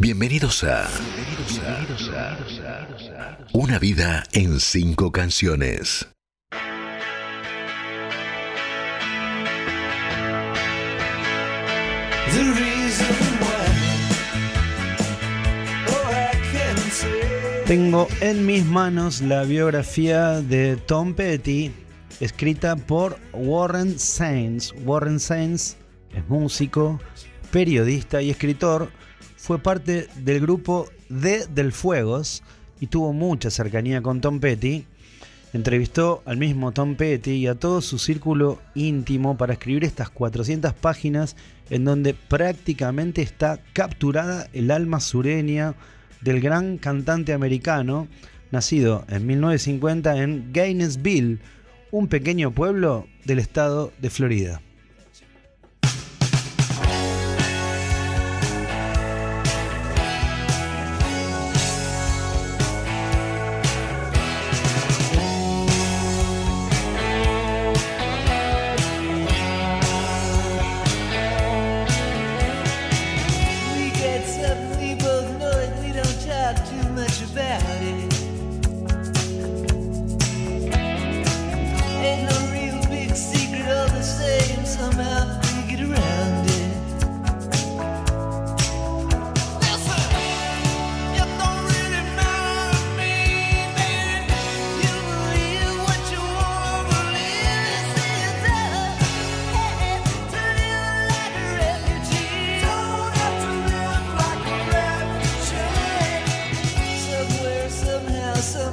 Bienvenidos 0.00 0.64
a, 0.64 0.88
Una 3.52 3.78
vida 3.78 4.24
en 4.32 4.58
cinco 4.58 5.12
canciones. 5.12 6.08
Tengo 17.66 18.08
en 18.22 18.46
mis 18.46 18.64
manos 18.64 19.20
la 19.20 19.42
biografía 19.42 20.40
de 20.40 20.78
Tom 20.78 21.12
Petty, 21.12 21.72
escrita 22.20 22.74
por 22.74 23.18
Warren 23.34 23.98
Sainz. 23.98 24.72
Warren 24.82 25.20
Sainz 25.20 25.76
es 26.14 26.26
músico, 26.26 26.98
periodista 27.52 28.22
y 28.22 28.30
escritor 28.30 28.90
fue 29.40 29.58
parte 29.58 30.06
del 30.16 30.38
grupo 30.38 30.86
D 31.08 31.46
del 31.46 31.72
Fuegos 31.72 32.42
y 32.78 32.88
tuvo 32.88 33.14
mucha 33.14 33.48
cercanía 33.50 34.02
con 34.02 34.20
Tom 34.20 34.38
Petty. 34.38 34.84
Entrevistó 35.54 36.22
al 36.26 36.36
mismo 36.36 36.72
Tom 36.72 36.94
Petty 36.94 37.30
y 37.32 37.46
a 37.46 37.54
todo 37.54 37.80
su 37.80 37.98
círculo 37.98 38.60
íntimo 38.74 39.38
para 39.38 39.54
escribir 39.54 39.84
estas 39.84 40.10
400 40.10 40.74
páginas 40.74 41.36
en 41.70 41.86
donde 41.86 42.12
prácticamente 42.12 43.22
está 43.22 43.60
capturada 43.72 44.46
el 44.52 44.70
alma 44.70 45.00
sureña 45.00 45.74
del 46.20 46.42
gran 46.42 46.76
cantante 46.76 47.32
americano, 47.32 48.08
nacido 48.50 49.06
en 49.08 49.26
1950 49.26 50.22
en 50.22 50.52
Gainesville, 50.52 51.38
un 51.90 52.08
pequeño 52.08 52.50
pueblo 52.50 53.06
del 53.24 53.38
estado 53.38 53.90
de 54.02 54.10
Florida. 54.10 54.60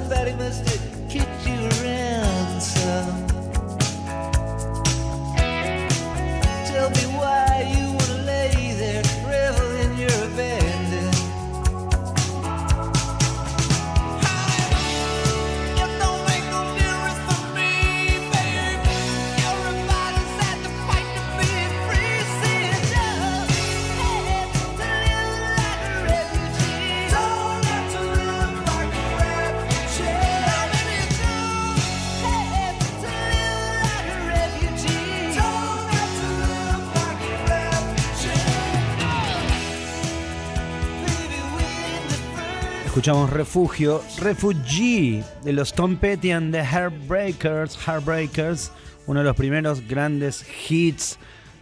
that 0.08 0.26
he 0.26 0.34
must 0.34 0.66
have 0.66 1.08
kicked 1.10 1.46
you 1.46 1.57
escuchamos 42.98 43.30
Refugio, 43.30 44.02
Refugee 44.18 45.22
de 45.44 45.52
los 45.52 45.72
Tom 45.72 45.98
Petty 45.98 46.32
and 46.32 46.52
the 46.52 46.64
Heartbreakers, 46.64 47.78
Heartbreakers, 47.86 48.72
uno 49.06 49.20
de 49.20 49.24
los 49.24 49.36
primeros 49.36 49.86
grandes 49.86 50.44
hits 50.68 51.16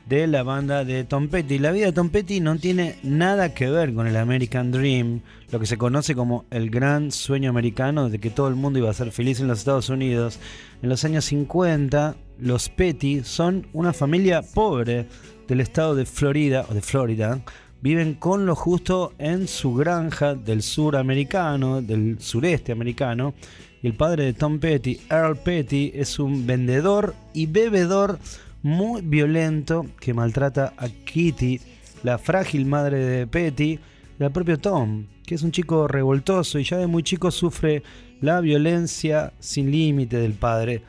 de 0.06 0.26
la 0.28 0.42
banda 0.42 0.82
de 0.86 1.04
Tom 1.04 1.28
Petty. 1.28 1.58
La 1.58 1.72
vida 1.72 1.84
de 1.84 1.92
Tom 1.92 2.08
Petty 2.08 2.40
no 2.40 2.56
tiene 2.56 2.96
nada 3.02 3.52
que 3.52 3.68
ver 3.68 3.92
con 3.92 4.06
el 4.06 4.16
American 4.16 4.72
Dream, 4.72 5.20
lo 5.50 5.60
que 5.60 5.66
se 5.66 5.76
conoce 5.76 6.14
como 6.14 6.46
el 6.50 6.70
gran 6.70 7.12
sueño 7.12 7.50
americano 7.50 8.08
de 8.08 8.18
que 8.18 8.30
todo 8.30 8.48
el 8.48 8.54
mundo 8.54 8.78
iba 8.78 8.88
a 8.88 8.94
ser 8.94 9.12
feliz 9.12 9.38
en 9.38 9.48
los 9.48 9.58
Estados 9.58 9.90
Unidos. 9.90 10.38
En 10.80 10.88
los 10.88 11.04
años 11.04 11.26
50, 11.26 12.16
los 12.38 12.70
Petty 12.70 13.24
son 13.24 13.66
una 13.74 13.92
familia 13.92 14.40
pobre 14.40 15.06
del 15.48 15.60
estado 15.60 15.94
de 15.96 16.06
Florida 16.06 16.64
o 16.70 16.72
de 16.72 16.80
Florida 16.80 17.42
viven 17.80 18.14
con 18.14 18.46
lo 18.46 18.54
justo 18.54 19.12
en 19.18 19.48
su 19.48 19.74
granja 19.74 20.34
del 20.34 20.62
sur 20.62 20.96
americano, 20.96 21.82
del 21.82 22.18
sureste 22.20 22.72
americano. 22.72 23.34
Y 23.82 23.86
el 23.86 23.94
padre 23.94 24.24
de 24.24 24.32
Tom 24.32 24.58
Petty, 24.58 25.00
Earl 25.10 25.36
Petty, 25.36 25.92
es 25.94 26.18
un 26.18 26.46
vendedor 26.46 27.14
y 27.32 27.46
bebedor 27.46 28.18
muy 28.62 29.02
violento 29.02 29.86
que 30.00 30.14
maltrata 30.14 30.74
a 30.76 30.88
Kitty, 30.88 31.60
la 32.02 32.18
frágil 32.18 32.66
madre 32.66 32.98
de 32.98 33.26
Petty, 33.26 33.78
y 34.18 34.24
al 34.24 34.32
propio 34.32 34.58
Tom, 34.58 35.06
que 35.24 35.34
es 35.34 35.42
un 35.42 35.52
chico 35.52 35.86
revoltoso 35.86 36.58
y 36.58 36.64
ya 36.64 36.78
de 36.78 36.86
muy 36.86 37.02
chico 37.02 37.30
sufre 37.30 37.82
la 38.20 38.40
violencia 38.40 39.32
sin 39.38 39.70
límite 39.70 40.16
del 40.16 40.32
padre. 40.32 40.82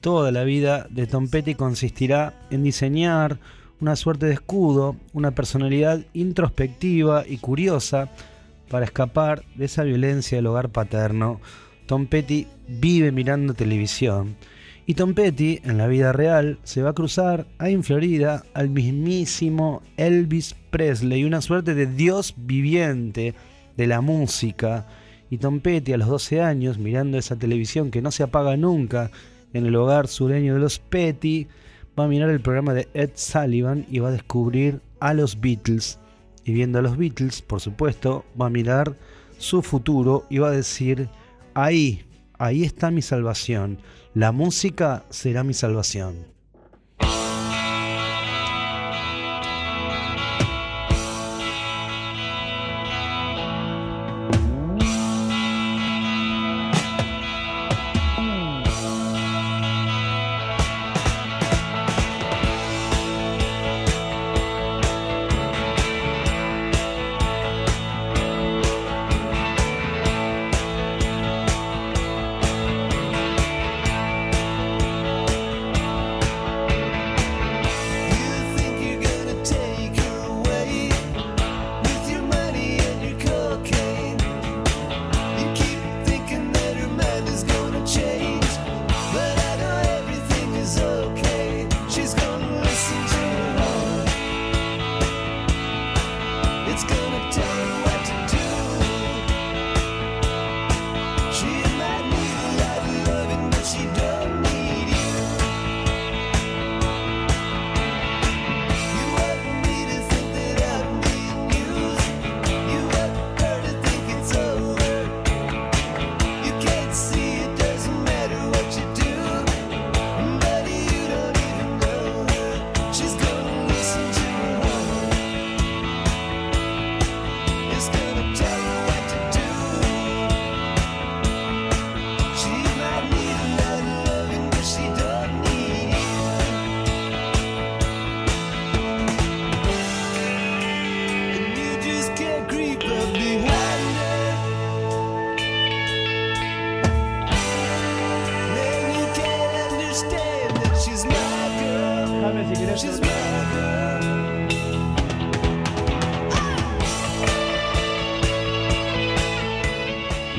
Toda 0.00 0.30
la 0.30 0.44
vida 0.44 0.86
de 0.90 1.06
Tom 1.06 1.28
Petty 1.28 1.54
consistirá 1.54 2.34
en 2.50 2.62
diseñar 2.62 3.38
una 3.80 3.96
suerte 3.96 4.26
de 4.26 4.34
escudo, 4.34 4.96
una 5.12 5.30
personalidad 5.32 6.00
introspectiva 6.12 7.24
y 7.26 7.38
curiosa 7.38 8.10
para 8.68 8.84
escapar 8.84 9.44
de 9.54 9.66
esa 9.66 9.82
violencia 9.82 10.36
del 10.36 10.46
hogar 10.46 10.70
paterno. 10.70 11.40
Tom 11.86 12.06
Petty 12.06 12.46
vive 12.68 13.12
mirando 13.12 13.54
televisión. 13.54 14.36
Y 14.84 14.94
Tom 14.94 15.14
Petty, 15.14 15.60
en 15.64 15.76
la 15.76 15.86
vida 15.86 16.12
real, 16.12 16.58
se 16.64 16.82
va 16.82 16.90
a 16.90 16.94
cruzar 16.94 17.46
ahí 17.58 17.74
en 17.74 17.84
Florida 17.84 18.44
al 18.54 18.70
mismísimo 18.70 19.82
Elvis 19.98 20.56
Presley, 20.70 21.24
una 21.24 21.42
suerte 21.42 21.74
de 21.74 21.86
dios 21.86 22.34
viviente 22.36 23.34
de 23.76 23.86
la 23.86 24.00
música. 24.00 24.86
Y 25.30 25.38
Tom 25.38 25.60
Petty, 25.60 25.92
a 25.92 25.98
los 25.98 26.08
12 26.08 26.40
años, 26.40 26.78
mirando 26.78 27.18
esa 27.18 27.36
televisión 27.36 27.90
que 27.90 28.00
no 28.00 28.10
se 28.10 28.22
apaga 28.22 28.56
nunca 28.56 29.10
en 29.52 29.66
el 29.66 29.76
hogar 29.76 30.08
sureño 30.08 30.54
de 30.54 30.60
los 30.60 30.78
Petty, 30.78 31.48
va 31.98 32.04
a 32.04 32.08
mirar 32.08 32.30
el 32.30 32.40
programa 32.40 32.74
de 32.74 32.88
Ed 32.94 33.10
Sullivan 33.14 33.84
y 33.90 33.98
va 33.98 34.08
a 34.08 34.12
descubrir 34.12 34.80
a 35.00 35.14
los 35.14 35.40
Beatles. 35.40 35.98
Y 36.44 36.52
viendo 36.52 36.78
a 36.78 36.82
los 36.82 36.96
Beatles, 36.96 37.42
por 37.42 37.60
supuesto, 37.60 38.24
va 38.40 38.46
a 38.46 38.50
mirar 38.50 38.94
su 39.38 39.62
futuro 39.62 40.24
y 40.30 40.38
va 40.38 40.48
a 40.48 40.52
decir, 40.52 41.08
ahí, 41.54 42.04
ahí 42.38 42.64
está 42.64 42.90
mi 42.90 43.02
salvación. 43.02 43.78
La 44.14 44.32
música 44.32 45.04
será 45.10 45.42
mi 45.42 45.54
salvación. 45.54 46.37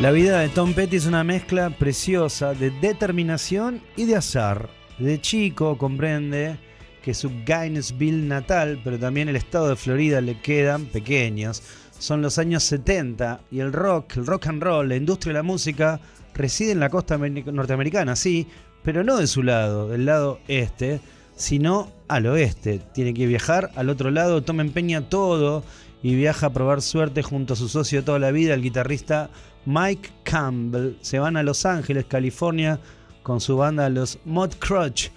La 0.09 0.13
vida 0.13 0.39
de 0.39 0.49
Tom 0.49 0.73
Petty 0.73 0.95
es 0.95 1.05
una 1.05 1.23
mezcla 1.23 1.69
preciosa 1.69 2.55
de 2.55 2.71
determinación 2.71 3.79
y 3.95 4.05
de 4.05 4.15
azar. 4.15 4.67
De 4.97 5.21
chico 5.21 5.77
comprende 5.77 6.57
que 7.03 7.13
su 7.13 7.29
Gainesville 7.45 8.27
natal, 8.27 8.81
pero 8.83 8.97
también 8.97 9.29
el 9.29 9.35
estado 9.35 9.69
de 9.69 9.75
Florida 9.75 10.19
le 10.19 10.41
quedan 10.41 10.85
pequeños. 10.85 11.61
Son 11.99 12.23
los 12.23 12.39
años 12.39 12.63
70 12.63 13.41
y 13.51 13.59
el 13.59 13.71
rock, 13.71 14.17
el 14.17 14.25
rock 14.25 14.47
and 14.47 14.63
roll, 14.63 14.89
la 14.89 14.95
industria 14.95 15.33
de 15.33 15.39
la 15.41 15.43
música 15.43 15.99
reside 16.33 16.71
en 16.71 16.79
la 16.79 16.89
costa 16.89 17.19
norteamericana, 17.19 18.15
sí, 18.15 18.47
pero 18.83 19.03
no 19.03 19.15
de 19.17 19.27
su 19.27 19.43
lado, 19.43 19.89
del 19.89 20.05
lado 20.05 20.39
este, 20.47 21.01
sino 21.35 21.91
al 22.07 22.25
oeste. 22.25 22.81
Tiene 22.95 23.13
que 23.13 23.27
viajar 23.27 23.69
al 23.75 23.91
otro 23.91 24.09
lado, 24.09 24.41
Tom 24.41 24.59
empeña 24.59 25.07
todo 25.07 25.63
y 26.01 26.15
viaja 26.15 26.47
a 26.47 26.53
probar 26.53 26.81
suerte 26.81 27.21
junto 27.21 27.53
a 27.53 27.57
su 27.57 27.69
socio 27.69 27.99
de 27.99 28.05
toda 28.05 28.17
la 28.17 28.31
vida, 28.31 28.55
el 28.55 28.63
guitarrista 28.63 29.29
Mike 29.65 30.09
Campbell. 30.23 30.95
Se 31.01 31.19
van 31.19 31.37
a 31.37 31.43
Los 31.43 31.65
Ángeles, 31.65 32.05
California, 32.05 32.79
con 33.23 33.41
su 33.41 33.57
banda 33.57 33.89
Los 33.89 34.19
Mod 34.25 34.53
Crutch. 34.59 35.11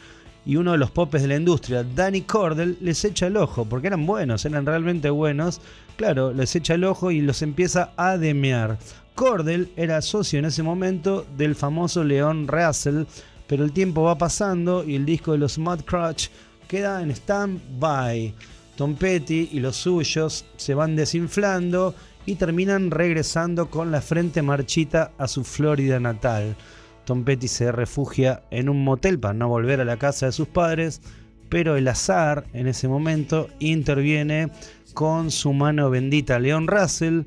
Y 0.45 0.57
uno 0.57 0.73
de 0.73 0.79
los 0.79 0.91
popes 0.91 1.23
de 1.23 1.29
la 1.29 1.37
industria, 1.37 1.85
Danny 1.85 2.23
Cordell, 2.23 2.77
les 2.81 3.05
echa 3.05 3.29
el 3.29 3.37
ojo, 3.37 3.65
porque 3.65 3.87
eran 3.87 4.07
buenos, 4.07 4.45
eran 4.45 4.67
realmente 4.67 5.09
buenos. 5.09 5.61
Claro, 5.97 6.33
les 6.33 6.57
echa 6.57 6.75
el 6.75 6.83
ojo 6.83 7.13
y 7.13 7.21
los 7.21 7.43
empieza 7.43 7.93
a 7.97 8.19
demear. 8.19 8.77
Cordell 9.15 9.71
era 9.77 10.03
socio 10.03 10.39
en 10.39 10.47
ese 10.47 10.63
momento 10.63 11.25
del 11.37 11.55
famoso 11.55 12.03
Leon 12.03 12.49
Russell, 12.49 13.05
pero 13.47 13.65
el 13.65 13.73
tiempo 13.73 14.03
va 14.03 14.19
pasando 14.19 14.83
y 14.83 14.97
el 14.97 15.05
disco 15.05 15.33
de 15.33 15.39
los 15.39 15.59
Mud 15.59 15.83
Crutch 15.85 16.29
queda 16.67 17.03
en 17.03 17.11
stand-by. 17.11 18.35
Tom 18.77 18.95
Petty 18.97 19.51
y 19.53 19.61
los 19.61 19.77
suyos 19.77 20.47
se 20.57 20.75
van 20.75 20.97
desinflando 20.97 21.95
y 22.27 22.37
terminan 22.37 22.91
regresando 22.91 23.69
con 23.71 23.91
la 23.91 24.01
frente 24.01 24.43
marchita 24.43 25.13
a 25.19 25.29
su 25.29 25.45
Florida 25.45 25.99
natal. 26.01 26.57
Tom 27.05 27.25
Petty 27.25 27.49
se 27.49 27.73
refugia 27.73 28.43
en 28.51 28.69
un 28.69 28.85
motel 28.85 29.19
para 29.19 29.35
no 29.35 29.49
volver 29.49 29.81
a 29.81 29.85
la 29.85 29.97
casa 29.97 30.27
de 30.27 30.33
sus 30.33 30.49
padres, 30.49 31.01
pero 31.49 31.77
el 31.77 31.89
azar 31.89 32.45
en 32.53 32.67
ese 32.67 32.89
momento 32.89 33.49
interviene 33.59 34.51
con 34.95 35.31
su 35.31 35.53
mano 35.53 35.91
bendita. 35.91 36.39
Leon 36.39 36.67
Russell 36.69 37.23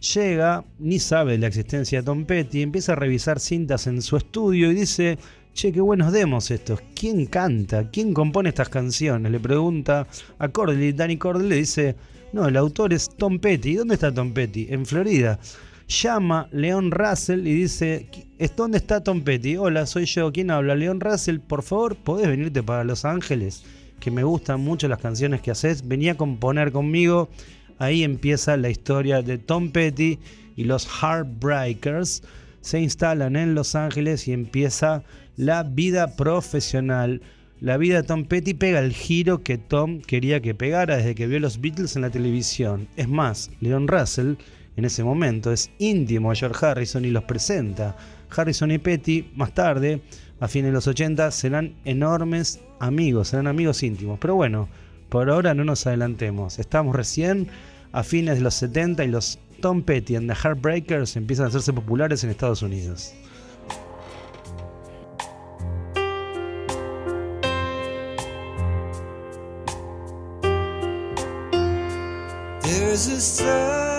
llega, 0.00 0.64
ni 0.78 0.98
sabe 0.98 1.32
de 1.32 1.38
la 1.38 1.46
existencia 1.46 2.00
de 2.00 2.04
Tom 2.04 2.24
Petty, 2.24 2.62
empieza 2.62 2.92
a 2.92 2.96
revisar 2.96 3.38
cintas 3.38 3.86
en 3.86 4.02
su 4.02 4.16
estudio 4.16 4.70
y 4.70 4.74
dice, 4.74 5.18
che, 5.54 5.72
qué 5.72 5.80
buenos 5.80 6.12
demos 6.12 6.50
estos, 6.50 6.80
¿quién 6.94 7.26
canta? 7.26 7.90
¿Quién 7.90 8.14
compone 8.14 8.48
estas 8.48 8.68
canciones? 8.68 9.30
Le 9.30 9.40
pregunta 9.40 10.06
a 10.38 10.48
Cordell 10.48 10.96
Danny 10.96 11.18
Cordell 11.18 11.48
le 11.48 11.56
dice, 11.56 11.96
no, 12.32 12.46
el 12.46 12.56
autor 12.56 12.92
es 12.92 13.08
Tom 13.08 13.38
Petty. 13.38 13.74
¿Dónde 13.74 13.94
está 13.94 14.12
Tom 14.12 14.32
Petty? 14.32 14.68
En 14.70 14.86
Florida. 14.86 15.38
Llama 15.88 16.48
Leon 16.52 16.92
Russell 16.92 17.46
y 17.46 17.54
dice, 17.54 18.08
¿dónde 18.56 18.78
está 18.78 19.02
Tom 19.02 19.22
Petty? 19.22 19.56
Hola, 19.56 19.86
soy 19.86 20.04
yo. 20.04 20.30
¿Quién 20.32 20.52
habla? 20.52 20.76
Leon 20.76 21.00
Russell, 21.00 21.40
por 21.40 21.64
favor, 21.64 21.96
¿podés 21.96 22.28
venirte 22.28 22.62
para 22.62 22.84
Los 22.84 23.04
Ángeles? 23.04 23.64
Que 23.98 24.12
me 24.12 24.22
gustan 24.22 24.60
mucho 24.60 24.86
las 24.86 25.00
canciones 25.00 25.40
que 25.40 25.50
haces. 25.50 25.86
Venía 25.88 26.12
a 26.12 26.16
componer 26.16 26.70
conmigo. 26.70 27.28
Ahí 27.78 28.04
empieza 28.04 28.56
la 28.56 28.70
historia 28.70 29.22
de 29.22 29.38
Tom 29.38 29.72
Petty 29.72 30.20
y 30.54 30.64
los 30.64 30.86
Heartbreakers. 30.86 32.22
Se 32.60 32.78
instalan 32.78 33.34
en 33.34 33.56
Los 33.56 33.74
Ángeles 33.74 34.28
y 34.28 34.32
empieza 34.32 35.02
la 35.36 35.64
vida 35.64 36.14
profesional 36.14 37.20
la 37.60 37.76
vida 37.76 37.96
de 37.96 38.02
Tom 38.04 38.24
Petty 38.24 38.54
pega 38.54 38.78
el 38.78 38.94
giro 38.94 39.42
que 39.42 39.58
Tom 39.58 40.00
quería 40.00 40.40
que 40.40 40.54
pegara 40.54 40.96
desde 40.96 41.14
que 41.14 41.26
vio 41.26 41.40
los 41.40 41.60
Beatles 41.60 41.94
en 41.94 42.02
la 42.02 42.10
televisión. 42.10 42.88
Es 42.96 43.08
más, 43.08 43.50
Leon 43.60 43.86
Russell 43.86 44.34
en 44.76 44.86
ese 44.86 45.04
momento 45.04 45.52
es 45.52 45.70
íntimo 45.78 46.30
a 46.30 46.34
George 46.34 46.64
Harrison 46.64 47.04
y 47.04 47.10
los 47.10 47.24
presenta. 47.24 47.96
Harrison 48.34 48.70
y 48.70 48.78
Petty 48.78 49.30
más 49.34 49.52
tarde, 49.52 50.00
a 50.40 50.48
fines 50.48 50.68
de 50.68 50.72
los 50.72 50.86
80, 50.86 51.30
serán 51.32 51.74
enormes 51.84 52.60
amigos, 52.78 53.28
serán 53.28 53.46
amigos 53.46 53.82
íntimos. 53.82 54.18
Pero 54.18 54.36
bueno, 54.36 54.68
por 55.10 55.28
ahora 55.28 55.52
no 55.52 55.64
nos 55.64 55.86
adelantemos. 55.86 56.58
Estamos 56.58 56.96
recién 56.96 57.48
a 57.92 58.02
fines 58.02 58.36
de 58.36 58.40
los 58.40 58.54
70 58.54 59.04
y 59.04 59.08
los 59.08 59.38
Tom 59.60 59.82
Petty 59.82 60.16
and 60.16 60.30
the 60.30 60.34
Heartbreakers 60.34 61.16
empiezan 61.16 61.44
a 61.44 61.48
hacerse 61.48 61.74
populares 61.74 62.24
en 62.24 62.30
Estados 62.30 62.62
Unidos. 62.62 63.12
is 73.00 73.06
the 73.06 73.20
sun. 73.20 73.89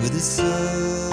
with 0.00 0.12
the 0.12 0.20
sun. 0.20 1.03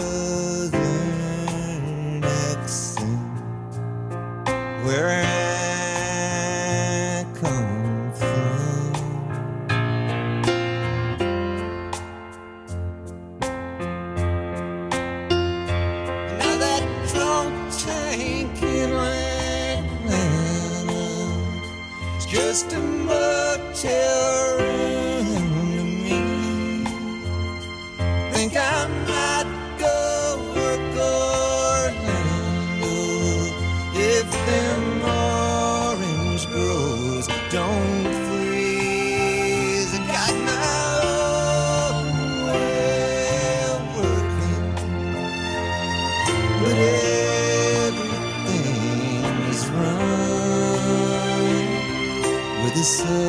思。 52.83 53.20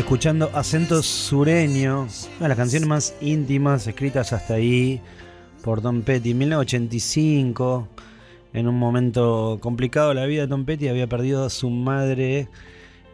Escuchando 0.00 0.50
Acento 0.54 1.02
Sureño, 1.02 2.02
una 2.38 2.40
de 2.40 2.48
las 2.48 2.56
canciones 2.56 2.88
más 2.88 3.14
íntimas 3.20 3.86
escritas 3.86 4.32
hasta 4.32 4.54
ahí 4.54 4.98
por 5.62 5.82
Tom 5.82 6.00
Petty. 6.00 6.32
1985, 6.32 7.86
en 8.54 8.66
un 8.66 8.78
momento 8.78 9.58
complicado 9.60 10.08
de 10.08 10.14
la 10.14 10.24
vida 10.24 10.42
de 10.42 10.48
Tom 10.48 10.64
Petty, 10.64 10.88
había 10.88 11.06
perdido 11.06 11.44
a 11.44 11.50
su 11.50 11.68
madre, 11.68 12.48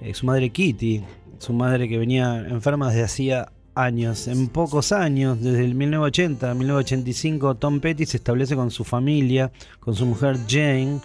eh, 0.01 0.15
su 0.15 0.27
madre 0.27 0.51
Kitty, 0.51 1.03
su 1.39 1.53
madre 1.53 1.89
que 1.89 1.99
venía 1.99 2.39
enferma 2.39 2.89
desde 2.89 3.03
hacía 3.03 3.53
años. 3.75 4.29
En 4.29 4.47
pocos 4.47 4.93
años, 4.93 5.43
desde 5.43 5.65
el 5.65 5.75
1980 5.75 6.53
a 6.53 6.55
1985, 6.55 7.57
Tom 7.57 7.81
Petty 7.81 8.07
se 8.07 8.19
establece 8.19 8.55
con 8.55 8.71
su 8.71 8.85
familia, 8.85 9.51
con 9.81 9.97
su 9.97 10.07
mujer 10.07 10.39
Jane 10.49 11.01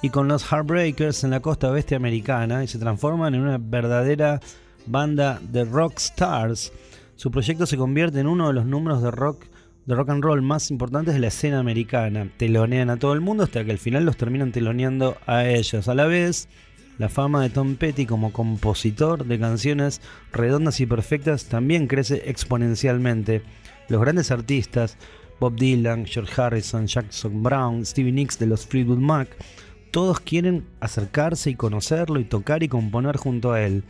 y 0.00 0.10
con 0.10 0.28
los 0.28 0.44
Heartbreakers 0.44 1.24
en 1.24 1.30
la 1.30 1.40
costa 1.40 1.72
oeste 1.72 1.96
americana 1.96 2.62
y 2.62 2.68
se 2.68 2.78
transforman 2.78 3.34
en 3.34 3.40
una 3.40 3.58
verdadera 3.58 4.40
banda 4.86 5.40
de 5.50 5.64
rock 5.64 5.98
stars. 5.98 6.72
Su 7.16 7.30
proyecto 7.30 7.66
se 7.66 7.76
convierte 7.76 8.20
en 8.20 8.26
uno 8.26 8.48
de 8.48 8.54
los 8.54 8.66
números 8.66 9.02
de 9.02 9.10
rock 9.10 9.46
de 9.86 9.94
rock 9.94 10.10
and 10.10 10.24
roll 10.24 10.40
más 10.40 10.70
importantes 10.70 11.14
de 11.14 11.20
la 11.20 11.28
escena 11.28 11.58
americana. 11.58 12.30
Telonean 12.36 12.90
a 12.90 12.96
todo 12.96 13.12
el 13.12 13.20
mundo 13.20 13.44
hasta 13.44 13.64
que 13.64 13.70
al 13.70 13.78
final 13.78 14.04
los 14.04 14.16
terminan 14.16 14.52
teloneando 14.52 15.18
a 15.26 15.46
ellos. 15.46 15.88
A 15.88 15.94
la 15.94 16.06
vez, 16.06 16.48
la 16.98 17.08
fama 17.08 17.42
de 17.42 17.50
Tom 17.50 17.76
Petty 17.76 18.06
como 18.06 18.32
compositor 18.32 19.26
de 19.26 19.38
canciones 19.38 20.00
redondas 20.32 20.80
y 20.80 20.86
perfectas 20.86 21.46
también 21.46 21.86
crece 21.86 22.22
exponencialmente. 22.26 23.42
Los 23.88 24.00
grandes 24.00 24.30
artistas, 24.30 24.96
Bob 25.38 25.56
Dylan, 25.56 26.06
George 26.06 26.40
Harrison, 26.40 26.86
Jackson 26.86 27.42
Brown, 27.42 27.84
Stevie 27.84 28.12
Nicks 28.12 28.38
de 28.38 28.46
los 28.46 28.66
Fleetwood 28.66 28.98
Mac, 28.98 29.28
todos 29.90 30.20
quieren 30.20 30.66
acercarse 30.80 31.50
y 31.50 31.54
conocerlo 31.54 32.18
y 32.18 32.24
tocar 32.24 32.62
y 32.62 32.68
componer 32.68 33.16
junto 33.16 33.52
a 33.52 33.62
él. 33.62 33.84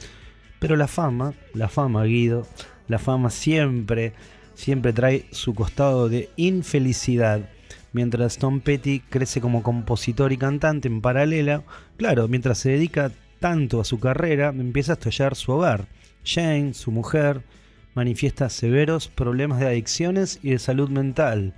Pero 0.64 0.76
la 0.76 0.88
fama, 0.88 1.34
la 1.52 1.68
fama 1.68 2.04
Guido, 2.04 2.46
la 2.88 2.98
fama 2.98 3.28
siempre, 3.28 4.14
siempre 4.54 4.94
trae 4.94 5.26
su 5.30 5.52
costado 5.54 6.08
de 6.08 6.30
infelicidad 6.36 7.50
mientras 7.92 8.38
Tom 8.38 8.60
Petty 8.60 9.00
crece 9.00 9.42
como 9.42 9.62
compositor 9.62 10.32
y 10.32 10.38
cantante 10.38 10.88
en 10.88 11.02
paralela, 11.02 11.64
claro, 11.98 12.28
mientras 12.28 12.56
se 12.56 12.70
dedica 12.70 13.12
tanto 13.40 13.78
a 13.78 13.84
su 13.84 14.00
carrera, 14.00 14.54
empieza 14.56 14.92
a 14.92 14.94
estallar 14.94 15.34
su 15.34 15.52
hogar. 15.52 15.86
Jane, 16.24 16.72
su 16.72 16.90
mujer, 16.90 17.42
manifiesta 17.92 18.48
severos 18.48 19.08
problemas 19.08 19.60
de 19.60 19.66
adicciones 19.66 20.40
y 20.42 20.52
de 20.52 20.58
salud 20.58 20.88
mental. 20.88 21.52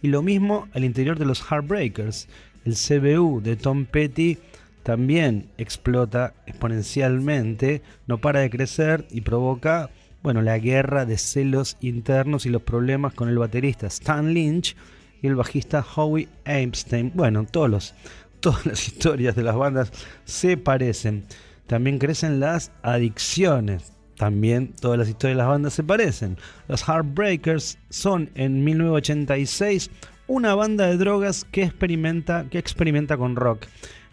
Y 0.00 0.06
lo 0.06 0.22
mismo 0.22 0.68
al 0.74 0.84
interior 0.84 1.18
de 1.18 1.24
los 1.26 1.42
Heartbreakers. 1.42 2.28
El 2.64 2.76
CBU 2.76 3.40
de 3.40 3.56
Tom 3.56 3.84
Petty 3.84 4.38
también 4.84 5.48
explota 5.58 6.34
exponencialmente, 6.46 7.82
no 8.06 8.18
para 8.18 8.40
de 8.40 8.50
crecer 8.50 9.06
y 9.10 9.22
provoca, 9.22 9.90
bueno, 10.22 10.40
la 10.40 10.58
guerra 10.58 11.04
de 11.04 11.18
celos 11.18 11.76
internos 11.80 12.46
y 12.46 12.50
los 12.50 12.62
problemas 12.62 13.14
con 13.14 13.28
el 13.28 13.38
baterista 13.38 13.88
Stan 13.88 14.32
Lynch, 14.32 14.76
y 15.24 15.26
el 15.26 15.36
bajista 15.36 15.82
Howie 15.82 16.28
Epstein. 16.44 17.10
Bueno, 17.14 17.46
todos 17.50 17.70
los, 17.70 17.94
todas 18.40 18.66
las 18.66 18.86
historias 18.86 19.34
de 19.34 19.42
las 19.42 19.56
bandas 19.56 19.90
se 20.26 20.58
parecen. 20.58 21.24
También 21.66 21.98
crecen 21.98 22.40
las 22.40 22.72
adicciones. 22.82 23.94
También 24.18 24.74
todas 24.74 24.98
las 24.98 25.08
historias 25.08 25.38
de 25.38 25.42
las 25.42 25.48
bandas 25.48 25.72
se 25.72 25.82
parecen. 25.82 26.36
Los 26.68 26.82
Heartbreakers 26.86 27.78
son 27.88 28.28
en 28.34 28.62
1986 28.64 29.90
una 30.26 30.54
banda 30.54 30.88
de 30.88 30.98
drogas 30.98 31.46
que 31.50 31.62
experimenta, 31.62 32.44
que 32.50 32.58
experimenta 32.58 33.16
con 33.16 33.34
rock. 33.34 33.66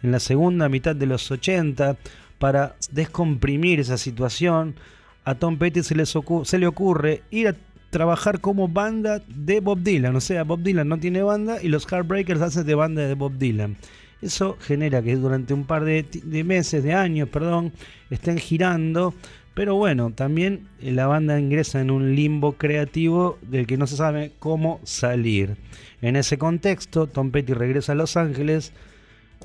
En 0.03 0.11
la 0.11 0.19
segunda 0.19 0.69
mitad 0.69 0.95
de 0.95 1.05
los 1.05 1.29
80, 1.29 1.97
para 2.39 2.75
descomprimir 2.91 3.79
esa 3.79 3.97
situación, 3.97 4.75
a 5.23 5.35
Tom 5.35 5.57
Petty 5.57 5.83
se, 5.83 5.95
se 6.05 6.57
le 6.57 6.67
ocurre 6.67 7.21
ir 7.29 7.49
a 7.49 7.55
trabajar 7.91 8.39
como 8.39 8.67
banda 8.67 9.21
de 9.27 9.59
Bob 9.59 9.81
Dylan. 9.83 10.15
O 10.15 10.21
sea, 10.21 10.43
Bob 10.43 10.63
Dylan 10.63 10.87
no 10.87 10.97
tiene 10.97 11.21
banda 11.21 11.61
y 11.61 11.67
los 11.67 11.85
Heartbreakers 11.85 12.41
hacen 12.41 12.65
de 12.65 12.73
banda 12.73 13.03
de 13.03 13.13
Bob 13.13 13.37
Dylan. 13.37 13.77
Eso 14.21 14.57
genera 14.59 15.01
que 15.01 15.15
durante 15.15 15.53
un 15.53 15.65
par 15.65 15.83
de, 15.83 16.05
meses, 16.43 16.83
de 16.83 16.93
años, 16.93 17.29
perdón, 17.29 17.73
estén 18.09 18.37
girando. 18.37 19.13
Pero 19.53 19.75
bueno, 19.75 20.11
también 20.11 20.67
eh, 20.79 20.91
la 20.91 21.07
banda 21.07 21.39
ingresa 21.39 21.81
en 21.81 21.91
un 21.91 22.15
limbo 22.15 22.53
creativo 22.53 23.37
del 23.41 23.67
que 23.67 23.77
no 23.77 23.87
se 23.87 23.97
sabe 23.97 24.31
cómo 24.39 24.79
salir. 24.83 25.57
En 26.01 26.15
ese 26.15 26.37
contexto, 26.37 27.07
Tom 27.07 27.31
Petty 27.31 27.53
regresa 27.53 27.91
a 27.91 27.95
Los 27.95 28.15
Ángeles. 28.15 28.71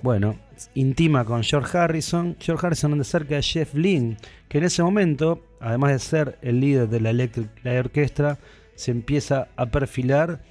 Bueno, 0.03 0.37
intima 0.75 1.25
con 1.25 1.43
George 1.43 1.77
Harrison. 1.77 2.37
George 2.39 2.67
Harrison 2.67 2.93
anda 2.93 3.05
cerca 3.05 3.37
de 3.37 3.43
Jeff 3.43 3.75
Lynne, 3.75 4.17
que 4.49 4.59
en 4.59 4.65
ese 4.65 4.83
momento 4.83 5.43
además 5.61 5.93
de 5.93 5.99
ser 5.99 6.39
el 6.43 6.61
líder 6.61 6.89
de 6.89 7.01
la 7.01 7.11
Electric 7.11 7.49
Light 7.65 7.87
Orchestra, 7.87 8.39
se 8.75 8.91
empieza 8.91 9.49
a 9.57 9.67
perfilar 9.67 10.43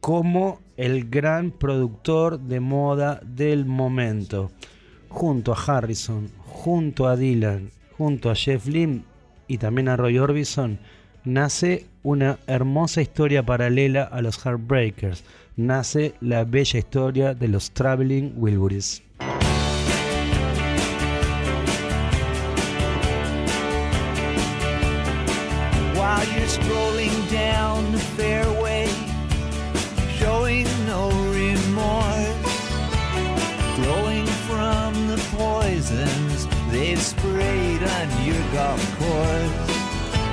como 0.00 0.60
el 0.76 1.08
gran 1.08 1.50
productor 1.50 2.40
de 2.40 2.60
moda 2.60 3.20
del 3.24 3.66
momento. 3.66 4.50
Junto 5.08 5.52
a 5.52 5.62
Harrison, 5.62 6.30
junto 6.46 7.06
a 7.06 7.16
Dylan, 7.16 7.70
junto 7.98 8.30
a 8.30 8.34
Jeff 8.34 8.66
Lynne 8.66 9.02
y 9.46 9.58
también 9.58 9.88
a 9.88 9.96
Roy 9.96 10.18
Orbison, 10.18 10.78
nace 11.24 11.86
una 12.02 12.38
hermosa 12.46 13.02
historia 13.02 13.44
paralela 13.44 14.04
a 14.04 14.22
los 14.22 14.38
Heartbreakers. 14.38 15.24
Nace 15.56 16.14
la 16.20 16.44
bella 16.44 16.78
historia 16.78 17.34
de 17.34 17.48
los 17.48 17.72
Traveling 17.72 18.32
Wilburys. 18.36 19.02
while 25.94 26.26
you're 26.34 26.48
strolling 26.48 27.26
down 27.26 27.92
the 27.92 27.98
fairway, 27.98 28.88
showing 30.18 30.66
no 30.86 31.10
remorse, 31.32 32.32
glowing 33.76 34.26
from 34.48 34.92
the 35.08 35.20
poisons 35.36 36.46
they've 36.70 37.00
sprayed 37.00 37.82
on 37.82 38.08
your 38.24 38.42
golf 38.52 38.82
course. 38.98 39.70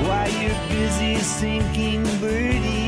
While 0.08 0.32
you're 0.42 0.62
busy 0.70 1.18
sinking 1.18 2.04
birdies 2.20 2.79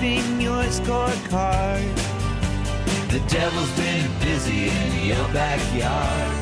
keeping 0.00 0.40
your 0.40 0.62
scorecard, 0.64 1.94
the 3.10 3.20
devil's 3.28 3.70
been 3.76 4.10
busy 4.20 4.68
in 4.68 5.06
your 5.08 5.28
backyard. 5.28 6.36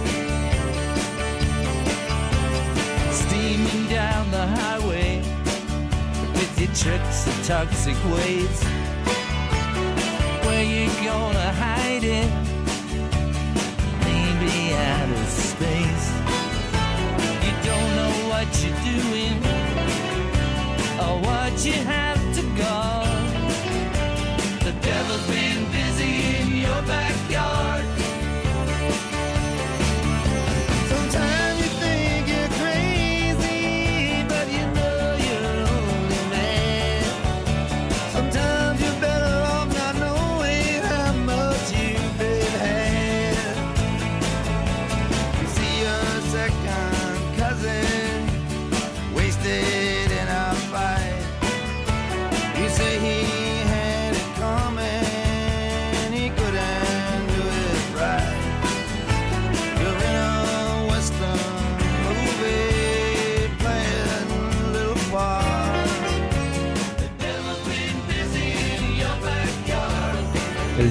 steaming 3.10 3.88
down 3.88 4.30
the 4.30 4.46
highway 4.46 5.18
with 6.34 6.60
your 6.60 6.72
tricks 6.74 7.26
and 7.26 7.44
toxic 7.44 7.96
ways. 8.12 8.62
Where 10.44 10.64
you 10.64 10.86
gonna 11.04 11.52
hide 11.64 12.04
it? 12.04 12.30
Maybe 14.06 14.74
out 14.74 15.10
of 15.18 15.28
space. 15.28 16.06
You 17.44 17.52
don't 17.68 17.90
know 17.98 18.14
what 18.30 18.48
you're 18.62 18.82
doing 18.94 19.36
or 21.04 21.14
what 21.26 21.64
you 21.64 21.72
have 21.72 22.17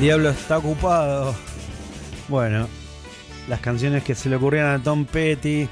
diablo 0.08 0.30
está 0.30 0.58
ocupado. 0.58 1.36
Bueno, 2.30 2.70
las 3.50 3.60
canciones 3.60 4.06
que 4.06 4.16
se 4.16 4.30
le 4.30 4.38
ocurrían 4.38 4.68
a 4.68 4.82
Tom 4.82 5.04
Petty 5.04 5.68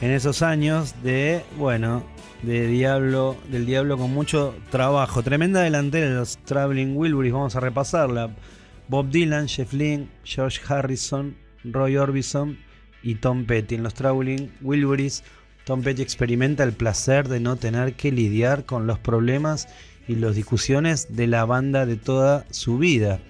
en 0.00 0.10
esos 0.10 0.42
años 0.42 0.96
de, 1.04 1.44
bueno, 1.56 2.02
de 2.42 2.66
Diablo, 2.66 3.36
del 3.48 3.66
Diablo 3.66 3.96
con 3.96 4.12
mucho 4.12 4.56
trabajo. 4.72 5.22
Tremenda 5.22 5.60
delantera 5.60 6.08
de 6.08 6.14
los 6.16 6.38
Traveling 6.38 6.96
Wilburys, 6.96 7.32
vamos 7.32 7.54
a 7.54 7.60
repasarla. 7.60 8.34
Bob 8.88 9.10
Dylan, 9.10 9.46
Jeff 9.46 9.72
Lynne, 9.72 10.08
George 10.24 10.60
Harrison, 10.66 11.36
Roy 11.62 11.98
Orbison 11.98 12.58
y 13.04 13.14
Tom 13.14 13.44
Petty. 13.44 13.76
En 13.76 13.84
los 13.84 13.94
Traveling 13.94 14.50
Wilburys, 14.60 15.22
Tom 15.64 15.82
Petty 15.82 16.02
experimenta 16.02 16.64
el 16.64 16.72
placer 16.72 17.28
de 17.28 17.38
no 17.38 17.54
tener 17.54 17.92
que 17.92 18.10
lidiar 18.10 18.64
con 18.64 18.88
los 18.88 18.98
problemas 18.98 19.68
y 20.08 20.16
las 20.16 20.34
discusiones 20.34 21.14
de 21.14 21.28
la 21.28 21.44
banda 21.44 21.86
de 21.86 21.94
toda 21.94 22.44
su 22.50 22.76
vida. 22.78 23.20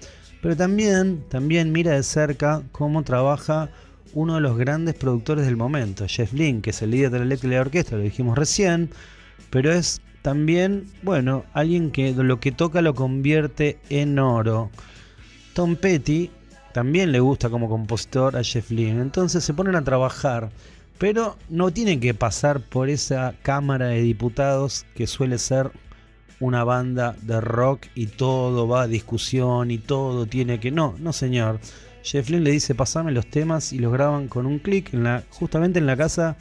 Pero 0.41 0.55
también, 0.55 1.23
también 1.29 1.71
mira 1.71 1.91
de 1.91 2.03
cerca 2.03 2.63
cómo 2.71 3.03
trabaja 3.03 3.69
uno 4.13 4.35
de 4.35 4.41
los 4.41 4.57
grandes 4.57 4.95
productores 4.95 5.45
del 5.45 5.57
momento, 5.57 6.05
Jeff 6.07 6.33
Lynne, 6.33 6.61
que 6.61 6.71
es 6.71 6.81
el 6.81 6.91
líder 6.91 7.11
de 7.11 7.19
la 7.19 7.25
Electric 7.25 7.59
Orquesta, 7.59 7.95
lo 7.95 8.01
dijimos 8.01 8.37
recién, 8.37 8.89
pero 9.49 9.71
es 9.71 10.01
también, 10.21 10.87
bueno, 11.03 11.45
alguien 11.53 11.91
que 11.91 12.13
lo 12.13 12.39
que 12.39 12.51
toca 12.51 12.81
lo 12.81 12.95
convierte 12.95 13.79
en 13.89 14.19
oro. 14.19 14.69
Tom 15.53 15.75
Petty 15.75 16.31
también 16.73 17.11
le 17.11 17.19
gusta 17.19 17.49
como 17.49 17.69
compositor 17.69 18.35
a 18.35 18.43
Jeff 18.43 18.71
Lynne, 18.71 19.01
entonces 19.01 19.43
se 19.43 19.53
ponen 19.53 19.75
a 19.75 19.83
trabajar, 19.83 20.49
pero 20.97 21.37
no 21.49 21.71
tienen 21.71 21.99
que 21.99 22.13
pasar 22.13 22.61
por 22.61 22.89
esa 22.89 23.35
Cámara 23.43 23.87
de 23.87 24.01
Diputados 24.01 24.85
que 24.95 25.07
suele 25.07 25.37
ser 25.37 25.71
una 26.39 26.63
banda 26.63 27.15
de 27.21 27.41
rock 27.41 27.87
y 27.95 28.07
todo 28.07 28.67
va 28.67 28.83
a 28.83 28.87
discusión 28.87 29.71
y 29.71 29.77
todo 29.77 30.25
tiene 30.25 30.59
que... 30.59 30.71
No, 30.71 30.95
no 30.99 31.13
señor. 31.13 31.59
Jeff 32.03 32.29
Lynne 32.29 32.45
le 32.45 32.51
dice 32.51 32.75
pasame 32.75 33.11
los 33.11 33.27
temas 33.27 33.73
y 33.73 33.79
los 33.79 33.91
graban 33.91 34.27
con 34.27 34.45
un 34.45 34.59
clic 34.59 34.93
en 34.93 35.03
la, 35.03 35.23
justamente 35.29 35.79
en 35.79 35.85
la 35.85 35.97
casa 35.97 36.37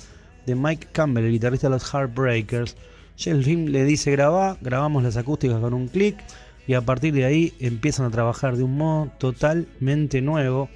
de 0.46 0.54
Mike 0.54 0.88
Campbell, 0.92 1.24
el 1.24 1.32
guitarrista 1.32 1.68
de 1.68 1.74
los 1.74 1.92
Heartbreakers. 1.92 2.76
Jeff 3.16 3.44
Lynne 3.44 3.70
le 3.70 3.84
dice 3.84 4.10
graba, 4.12 4.56
grabamos 4.60 5.02
las 5.02 5.16
acústicas 5.16 5.60
con 5.60 5.74
un 5.74 5.88
clic 5.88 6.16
y 6.66 6.74
a 6.74 6.82
partir 6.82 7.14
de 7.14 7.24
ahí 7.24 7.54
empiezan 7.58 8.06
a 8.06 8.10
trabajar 8.10 8.56
de 8.56 8.62
un 8.62 8.76
modo 8.76 9.10
totalmente 9.18 10.20
nuevo. 10.20 10.68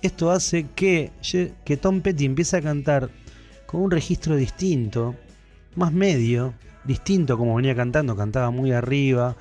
Esto 0.00 0.30
hace 0.30 0.66
que, 0.74 1.12
que 1.64 1.76
Tom 1.76 2.00
Petty 2.00 2.24
empiece 2.24 2.56
a 2.56 2.62
cantar 2.62 3.10
con 3.66 3.82
un 3.82 3.90
registro 3.90 4.36
distinto, 4.36 5.14
más 5.76 5.92
medio, 5.92 6.54
distinto 6.84 7.38
como 7.38 7.54
venía 7.54 7.74
cantando, 7.74 8.16
cantaba 8.16 8.50
muy 8.50 8.72
arriba 8.72 9.36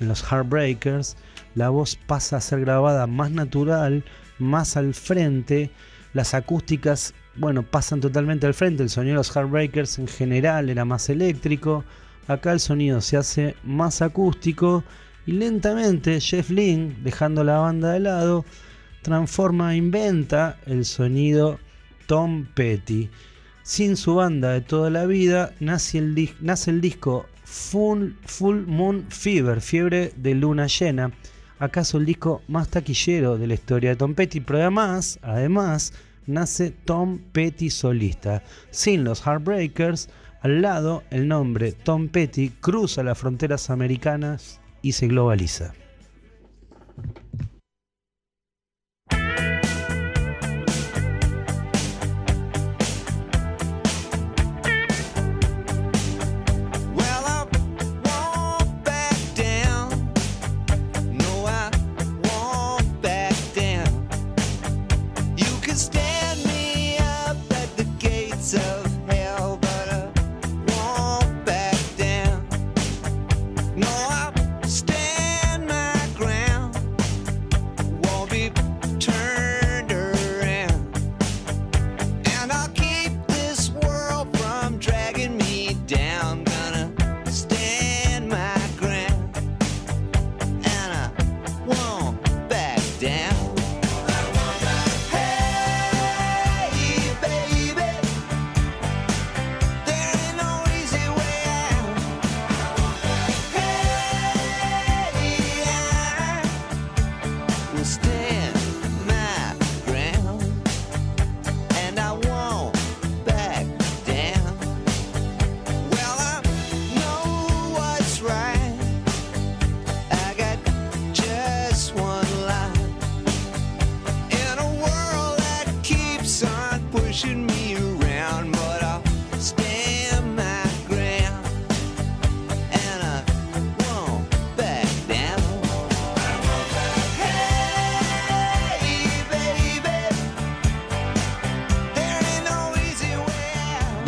en 0.00 0.08
los 0.08 0.22
Heartbreakers, 0.22 1.16
la 1.54 1.70
voz 1.70 1.96
pasa 2.06 2.36
a 2.36 2.40
ser 2.40 2.60
grabada 2.60 3.06
más 3.06 3.30
natural, 3.30 4.04
más 4.38 4.76
al 4.76 4.94
frente, 4.94 5.70
las 6.12 6.34
acústicas, 6.34 7.14
bueno, 7.36 7.62
pasan 7.62 8.00
totalmente 8.00 8.46
al 8.46 8.54
frente, 8.54 8.82
el 8.82 8.90
sonido 8.90 9.14
de 9.14 9.18
los 9.18 9.30
Heartbreakers 9.34 9.98
en 9.98 10.08
general 10.08 10.70
era 10.70 10.84
más 10.84 11.08
eléctrico, 11.08 11.84
acá 12.26 12.52
el 12.52 12.60
sonido 12.60 13.00
se 13.00 13.16
hace 13.16 13.56
más 13.64 14.02
acústico 14.02 14.84
y 15.26 15.32
lentamente 15.32 16.20
Jeff 16.20 16.50
Lynne, 16.50 16.96
dejando 17.02 17.44
la 17.44 17.58
banda 17.58 17.92
de 17.92 18.00
lado, 18.00 18.44
transforma, 19.02 19.74
inventa 19.74 20.58
el 20.66 20.84
sonido 20.84 21.58
Tom 22.06 22.46
Petty 22.54 23.10
sin 23.68 23.98
su 23.98 24.14
banda 24.14 24.52
de 24.52 24.62
toda 24.62 24.88
la 24.88 25.04
vida, 25.04 25.52
nace 25.60 25.98
el, 25.98 26.14
disco 26.80 27.26
Full, 27.44 28.12
Full 28.24 28.64
Moon 28.66 29.04
Fever, 29.10 29.60
Fiebre 29.60 30.10
de 30.16 30.34
Luna 30.34 30.68
Llena, 30.68 31.12
acaso 31.58 31.98
el 31.98 32.06
disco 32.06 32.40
más 32.48 32.70
taquillero 32.70 33.36
de 33.36 33.46
la 33.46 33.52
historia 33.52 33.90
de 33.90 33.96
Tom 33.96 34.14
Petty, 34.14 34.40
pero 34.40 34.60
además, 34.60 35.18
además, 35.20 35.92
nace 36.26 36.70
Tom 36.70 37.18
Petty 37.30 37.68
solista. 37.68 38.42
Sin 38.70 39.04
los 39.04 39.20
Heartbreakers, 39.20 40.08
al 40.40 40.62
lado 40.62 41.02
el 41.10 41.28
nombre 41.28 41.72
Tom 41.72 42.08
Petty 42.08 42.48
cruza 42.48 43.02
las 43.02 43.18
fronteras 43.18 43.68
americanas 43.68 44.62
y 44.80 44.92
se 44.92 45.08
globaliza. 45.08 45.74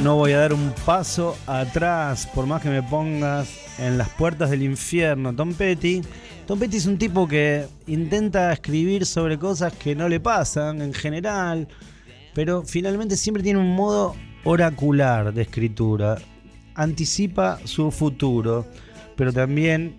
No 0.02 0.16
voy 0.16 0.32
a 0.32 0.38
dar 0.38 0.54
un 0.54 0.72
paso 0.86 1.36
atrás, 1.46 2.26
por 2.34 2.46
más 2.46 2.62
que 2.62 2.70
me 2.70 2.82
pongas 2.82 3.50
en 3.78 3.98
las 3.98 4.08
puertas 4.08 4.48
del 4.48 4.62
infierno. 4.62 5.34
Tom 5.34 5.52
Petty. 5.52 6.00
Tom 6.46 6.58
Petty 6.58 6.78
es 6.78 6.86
un 6.86 6.96
tipo 6.96 7.28
que 7.28 7.66
intenta 7.86 8.52
escribir 8.52 9.04
sobre 9.04 9.38
cosas 9.38 9.74
que 9.74 9.94
no 9.94 10.08
le 10.08 10.18
pasan 10.18 10.80
en 10.80 10.94
general, 10.94 11.68
pero 12.34 12.62
finalmente 12.62 13.16
siempre 13.16 13.42
tiene 13.42 13.58
un 13.58 13.74
modo 13.74 14.14
oracular 14.44 15.34
de 15.34 15.42
escritura. 15.42 16.16
Anticipa 16.74 17.58
su 17.64 17.90
futuro, 17.90 18.66
pero 19.16 19.32
también 19.32 19.96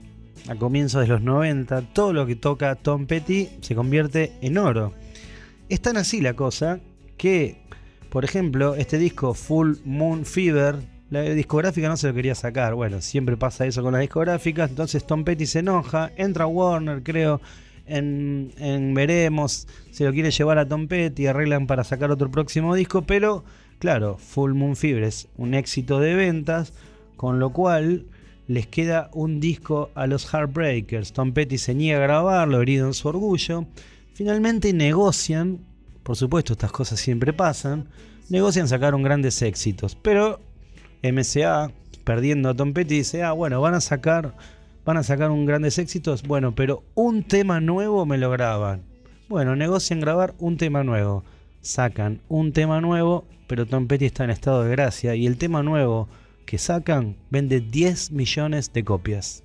a 0.48 0.56
comienzos 0.56 1.02
de 1.02 1.08
los 1.08 1.22
90, 1.22 1.94
todo 1.94 2.12
lo 2.12 2.26
que 2.26 2.36
toca 2.36 2.74
Tom 2.76 3.06
Petty 3.06 3.50
se 3.62 3.76
convierte 3.76 4.34
en 4.42 4.58
oro. 4.58 4.94
Es 5.70 5.80
tan 5.80 5.98
así 5.98 6.22
la 6.22 6.34
cosa 6.34 6.80
que 7.18 7.61
por 8.12 8.26
ejemplo, 8.26 8.76
este 8.76 8.98
disco 8.98 9.34
Full 9.34 9.78
Moon 9.86 10.26
Fever, 10.26 10.76
la 11.10 11.22
discográfica 11.22 11.88
no 11.88 11.96
se 11.96 12.10
lo 12.10 12.14
quería 12.14 12.36
sacar. 12.36 12.76
Bueno, 12.76 13.00
siempre 13.00 13.38
pasa 13.38 13.66
eso 13.66 13.82
con 13.82 13.94
las 13.94 14.02
discográficas. 14.02 14.70
Entonces 14.70 15.08
Tom 15.08 15.24
Petty 15.24 15.46
se 15.46 15.60
enoja, 15.60 16.12
entra 16.18 16.46
Warner, 16.46 17.04
creo, 17.04 17.40
en, 17.86 18.94
Veremos, 18.94 19.66
se 19.92 20.04
lo 20.04 20.12
quiere 20.12 20.30
llevar 20.30 20.58
a 20.58 20.68
Tom 20.68 20.90
Petty, 20.90 21.26
arreglan 21.26 21.68
para 21.68 21.86
sacar 21.86 22.12
otro 22.12 22.30
próximo 22.30 22.76
disco, 22.76 23.04
pero 23.04 23.46
claro, 23.80 24.18
Full 24.18 24.56
Moon 24.56 24.76
Fever 24.76 25.04
es 25.04 25.30
un 25.38 25.54
éxito 25.54 26.02
de 26.02 26.14
ventas, 26.14 26.74
con 27.16 27.40
lo 27.40 27.52
cual 27.52 28.08
les 28.48 28.68
queda 28.68 29.10
un 29.14 29.40
disco 29.40 29.90
a 29.96 30.06
los 30.06 30.26
Heartbreakers. 30.34 31.14
Tom 31.14 31.32
Petty 31.32 31.58
se 31.58 31.76
niega 31.76 32.00
a 32.00 32.08
grabarlo, 32.08 32.62
herido 32.62 32.88
en 32.88 32.94
su 32.94 33.08
orgullo. 33.08 33.68
Finalmente 34.14 34.74
negocian 34.74 35.71
por 36.04 36.16
supuesto 36.16 36.54
estas 36.54 36.72
cosas 36.72 37.00
siempre 37.00 37.34
pasan, 37.34 37.88
negocian 38.30 38.68
sacar 38.68 38.96
grandes 39.02 39.42
éxitos, 39.42 39.96
pero 39.96 40.40
MCA, 41.04 41.72
perdiendo 42.04 42.50
a 42.50 42.56
Tom 42.56 42.74
Petty, 42.74 42.98
dice, 42.98 43.24
ah, 43.24 43.32
bueno, 43.32 43.62
van 43.62 43.74
a 43.74 43.82
sacar, 43.82 44.36
van 44.86 44.98
a 44.98 45.04
sacar 45.04 45.32
un 45.32 45.46
grandes 45.46 45.78
éxitos, 45.78 46.24
bueno, 46.24 46.54
pero 46.56 46.84
un 46.96 47.24
tema 47.24 47.60
nuevo 47.60 48.06
me 48.06 48.18
lo 48.18 48.30
graban. 48.30 48.84
Bueno, 49.30 49.56
negocian 49.56 50.02
grabar 50.02 50.34
un 50.40 50.58
tema 50.58 50.84
nuevo, 50.84 51.24
sacan 51.62 52.22
un 52.28 52.52
tema 52.52 52.82
nuevo, 52.82 53.26
pero 53.48 53.66
Tom 53.66 53.88
Petty 53.88 54.06
está 54.06 54.24
en 54.24 54.30
estado 54.30 54.64
de 54.64 54.72
gracia. 54.72 55.16
Y 55.16 55.26
el 55.26 55.38
tema 55.38 55.64
nuevo 55.64 56.10
que 56.46 56.58
sacan 56.58 57.16
vende 57.30 57.62
10 57.62 58.12
millones 58.12 58.74
de 58.74 58.84
copias. 58.84 59.44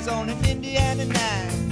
Boys 0.00 0.08
on 0.08 0.30
an 0.30 0.44
Indiana 0.46 1.04
night. 1.04 1.69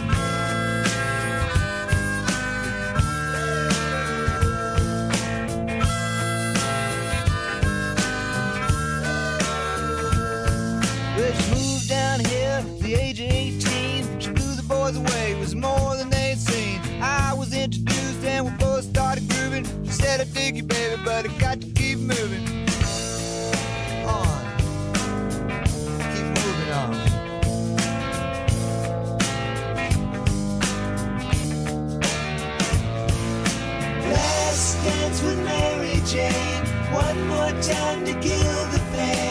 Time 37.79 38.05
to 38.05 38.13
kill 38.21 38.61
the 38.73 38.81
pain. 38.93 39.28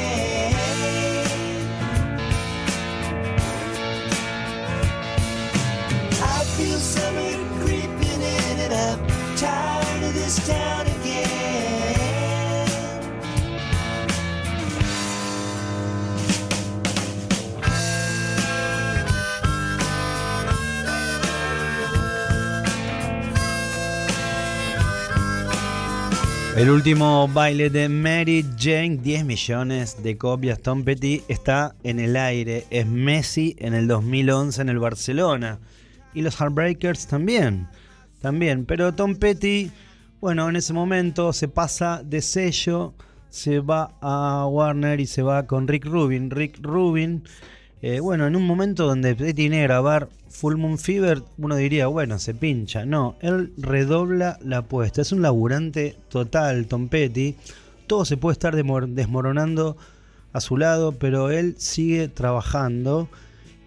El 26.57 26.71
último 26.71 27.27
baile 27.27 27.69
de 27.69 27.87
Mary 27.87 28.43
Jane, 28.57 28.97
10 28.97 29.25
millones 29.25 30.01
de 30.01 30.17
copias. 30.17 30.59
Tom 30.59 30.83
Petty 30.83 31.21
está 31.27 31.75
en 31.83 31.99
el 31.99 32.17
aire. 32.17 32.65
Es 32.71 32.87
Messi 32.87 33.55
en 33.59 33.75
el 33.75 33.87
2011 33.87 34.63
en 34.63 34.69
el 34.69 34.79
Barcelona. 34.79 35.59
Y 36.15 36.23
los 36.23 36.35
Heartbreakers 36.41 37.05
también. 37.05 37.67
También. 38.23 38.65
Pero 38.65 38.95
Tom 38.95 39.17
Petty, 39.17 39.69
bueno, 40.19 40.49
en 40.49 40.55
ese 40.55 40.73
momento 40.73 41.31
se 41.31 41.47
pasa 41.47 42.01
de 42.03 42.23
sello. 42.23 42.95
Se 43.29 43.59
va 43.59 43.91
a 44.01 44.47
Warner 44.47 44.99
y 44.99 45.05
se 45.05 45.21
va 45.21 45.45
con 45.45 45.67
Rick 45.67 45.85
Rubin. 45.85 46.31
Rick 46.31 46.57
Rubin, 46.63 47.23
eh, 47.83 47.99
bueno, 47.99 48.25
en 48.25 48.35
un 48.35 48.47
momento 48.47 48.87
donde 48.87 49.13
Petty 49.13 49.35
tiene 49.35 49.57
que 49.57 49.63
grabar 49.63 50.09
Full 50.37 50.57
Moon 50.57 50.77
Fever, 50.77 51.23
uno 51.39 51.55
diría, 51.55 51.87
bueno, 51.87 52.19
se 52.19 52.35
pincha. 52.35 52.85
No, 52.85 53.15
él 53.21 53.53
redobla 53.57 54.37
la 54.43 54.57
apuesta. 54.59 55.01
Es 55.01 55.11
un 55.11 55.23
laburante 55.23 55.97
total, 56.09 56.67
Tom 56.67 56.89
Petty. 56.89 57.35
Todo 57.87 58.05
se 58.05 58.17
puede 58.17 58.33
estar 58.33 58.55
desmoronando 58.55 59.77
a 60.33 60.39
su 60.39 60.57
lado, 60.57 60.91
pero 60.91 61.31
él 61.31 61.55
sigue 61.57 62.07
trabajando 62.07 63.09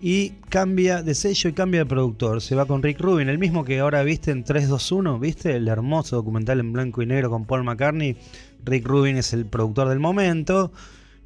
y 0.01 0.31
cambia 0.49 1.03
de 1.03 1.17
sello 1.17 1.51
y 1.51 1.55
cambia 1.55 1.81
de 1.81 1.87
productor. 1.87 2.41
Se 2.41 2.55
va 2.55 2.67
con 2.67 2.85
Rick 2.85 3.01
Rubin, 3.01 3.29
el 3.29 3.39
mismo 3.39 3.65
que 3.65 3.81
ahora 3.81 4.05
viste 4.05 4.31
en 4.31 4.45
321, 4.45 5.19
¿viste? 5.19 5.57
El 5.57 5.67
hermoso 5.67 6.15
documental 6.15 6.61
en 6.61 6.73
blanco 6.73 7.03
y 7.03 7.07
negro 7.07 7.31
con 7.31 7.47
Paul 7.47 7.65
McCartney. 7.65 8.17
Rick 8.65 8.87
Rubin 8.87 9.17
es 9.17 9.33
el 9.33 9.45
productor 9.45 9.89
del 9.89 9.99
momento. 9.99 10.71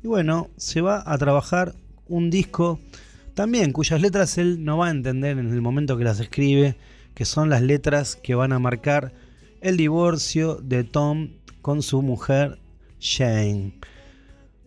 Y 0.02 0.06
bueno, 0.06 0.48
se 0.56 0.80
va 0.80 1.02
a 1.04 1.18
trabajar 1.18 1.74
un 2.08 2.30
disco 2.30 2.80
también 3.34 3.72
cuyas 3.72 4.00
letras 4.00 4.38
él 4.38 4.64
no 4.64 4.78
va 4.78 4.88
a 4.88 4.90
entender 4.90 5.38
en 5.38 5.52
el 5.52 5.60
momento 5.60 5.96
que 5.96 6.04
las 6.04 6.20
escribe, 6.20 6.76
que 7.14 7.24
son 7.24 7.50
las 7.50 7.62
letras 7.62 8.16
que 8.16 8.34
van 8.34 8.52
a 8.52 8.58
marcar 8.58 9.12
el 9.60 9.76
divorcio 9.76 10.56
de 10.56 10.84
Tom 10.84 11.30
con 11.62 11.82
su 11.82 12.02
mujer 12.02 12.58
Jane. 13.00 13.74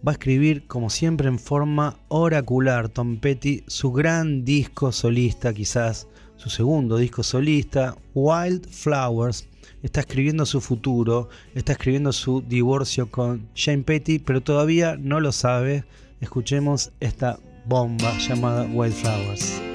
Va 0.05 0.11
a 0.11 0.13
escribir 0.13 0.67
como 0.67 0.89
siempre 0.89 1.27
en 1.27 1.39
forma 1.39 1.97
oracular 2.07 2.89
Tom 2.89 3.17
Petty 3.17 3.63
su 3.67 3.91
gran 3.91 4.45
disco 4.45 4.91
solista, 4.91 5.53
quizás 5.53 6.07
su 6.35 6.49
segundo 6.49 6.97
disco 6.97 7.23
solista, 7.23 7.95
Wild 8.13 8.69
Flowers. 8.69 9.47
Está 9.81 10.01
escribiendo 10.01 10.45
su 10.45 10.61
futuro, 10.61 11.29
está 11.55 11.73
escribiendo 11.73 12.11
su 12.11 12.41
divorcio 12.41 13.09
con 13.09 13.47
Jane 13.55 13.83
Petty, 13.83 14.19
pero 14.19 14.41
todavía 14.41 14.97
no 14.97 15.19
lo 15.19 15.31
sabe. 15.31 15.83
Escuchemos 16.21 16.91
esta 16.99 17.39
bomba 17.65 18.17
llamada 18.17 18.63
Wildflowers. 18.73 19.66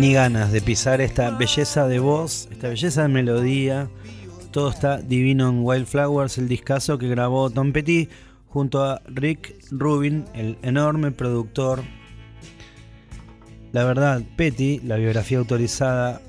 Ni 0.00 0.14
ganas 0.14 0.50
de 0.50 0.62
pisar 0.62 1.02
esta 1.02 1.30
belleza 1.30 1.86
de 1.86 1.98
voz, 1.98 2.48
esta 2.50 2.70
belleza 2.70 3.02
de 3.02 3.08
melodía. 3.08 3.90
Todo 4.50 4.70
está 4.70 4.96
divino 4.96 5.50
en 5.50 5.62
Wildflowers, 5.62 6.38
el 6.38 6.48
discazo 6.48 6.96
que 6.96 7.06
grabó 7.06 7.50
Tom 7.50 7.74
Petty 7.74 8.08
junto 8.48 8.82
a 8.82 9.02
Rick 9.08 9.56
Rubin, 9.70 10.24
el 10.32 10.56
enorme 10.62 11.10
productor. 11.10 11.82
La 13.72 13.84
verdad, 13.84 14.22
Petty, 14.36 14.80
la 14.86 14.96
biografía 14.96 15.36
autorizada, 15.36 16.22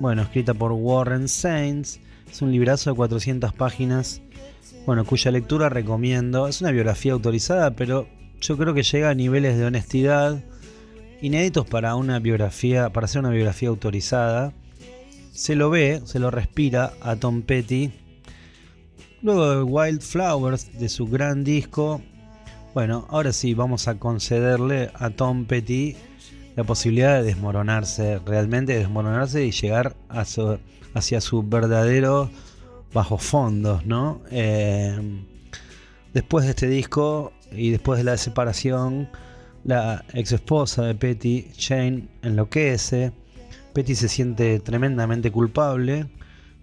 bueno, 0.00 0.22
escrita 0.22 0.54
por 0.54 0.72
Warren 0.72 1.28
Sainz, 1.28 2.00
es 2.30 2.40
un 2.40 2.52
librazo 2.52 2.88
de 2.88 2.96
400 2.96 3.52
páginas, 3.52 4.22
bueno, 4.86 5.04
cuya 5.04 5.30
lectura 5.30 5.68
recomiendo. 5.68 6.48
Es 6.48 6.62
una 6.62 6.70
biografía 6.70 7.12
autorizada, 7.12 7.72
pero 7.72 8.08
yo 8.40 8.56
creo 8.56 8.72
que 8.72 8.82
llega 8.82 9.10
a 9.10 9.14
niveles 9.14 9.58
de 9.58 9.66
honestidad 9.66 10.42
inéditos 11.20 11.66
para 11.66 11.94
una 11.96 12.18
biografía, 12.18 12.90
para 12.90 13.06
hacer 13.06 13.20
una 13.20 13.30
biografía 13.30 13.68
autorizada. 13.68 14.52
se 15.32 15.54
lo 15.54 15.70
ve, 15.70 16.02
se 16.04 16.18
lo 16.18 16.30
respira 16.30 16.92
a 17.00 17.16
Tom 17.16 17.42
Petty. 17.42 17.92
Luego 19.22 19.50
de 19.50 19.62
Wildflowers, 19.62 20.78
de 20.78 20.88
su 20.88 21.06
gran 21.06 21.44
disco, 21.44 22.00
bueno, 22.74 23.06
ahora 23.08 23.32
sí 23.32 23.54
vamos 23.54 23.88
a 23.88 23.98
concederle 23.98 24.90
a 24.94 25.10
Tom 25.10 25.46
Petty 25.46 25.96
la 26.54 26.64
posibilidad 26.64 27.18
de 27.18 27.24
desmoronarse, 27.24 28.18
realmente 28.26 28.76
desmoronarse 28.76 29.44
y 29.44 29.52
llegar 29.52 29.94
hacia 30.08 31.20
su 31.20 31.42
verdadero 31.42 32.30
bajo 32.92 33.18
fondos, 33.18 33.86
¿no? 33.86 34.20
Eh, 34.30 34.98
después 36.12 36.44
de 36.44 36.50
este 36.50 36.68
disco 36.68 37.32
y 37.52 37.70
después 37.70 37.98
de 37.98 38.04
la 38.04 38.16
separación, 38.16 39.08
la 39.64 40.04
ex 40.12 40.32
esposa 40.32 40.84
de 40.84 40.94
Petty, 40.94 41.50
Jane, 41.56 42.08
enloquece. 42.22 43.12
Petty 43.72 43.94
se 43.94 44.08
siente 44.08 44.60
tremendamente 44.60 45.30
culpable, 45.30 46.06